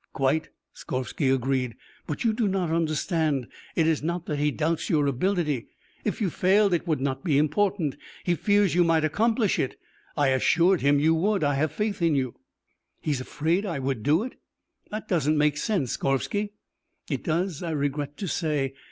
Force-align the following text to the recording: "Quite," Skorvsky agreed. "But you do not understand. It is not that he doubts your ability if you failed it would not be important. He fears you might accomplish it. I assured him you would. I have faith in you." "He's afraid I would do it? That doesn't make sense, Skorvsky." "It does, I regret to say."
"Quite," 0.13 0.49
Skorvsky 0.73 1.29
agreed. 1.31 1.75
"But 2.07 2.23
you 2.23 2.33
do 2.33 2.47
not 2.47 2.71
understand. 2.71 3.47
It 3.75 3.85
is 3.85 4.01
not 4.01 4.25
that 4.25 4.39
he 4.39 4.49
doubts 4.49 4.89
your 4.89 5.05
ability 5.05 5.67
if 6.03 6.19
you 6.19 6.31
failed 6.31 6.73
it 6.73 6.87
would 6.87 6.99
not 6.99 7.23
be 7.23 7.37
important. 7.37 7.97
He 8.23 8.33
fears 8.33 8.73
you 8.73 8.83
might 8.83 9.05
accomplish 9.05 9.59
it. 9.59 9.79
I 10.17 10.29
assured 10.29 10.81
him 10.81 10.99
you 10.99 11.13
would. 11.13 11.43
I 11.43 11.53
have 11.53 11.71
faith 11.71 12.01
in 12.01 12.15
you." 12.15 12.33
"He's 12.99 13.21
afraid 13.21 13.63
I 13.63 13.77
would 13.77 14.01
do 14.01 14.23
it? 14.23 14.39
That 14.89 15.07
doesn't 15.07 15.37
make 15.37 15.55
sense, 15.57 15.91
Skorvsky." 15.95 16.53
"It 17.07 17.23
does, 17.23 17.61
I 17.61 17.69
regret 17.69 18.17
to 18.17 18.27
say." 18.27 18.73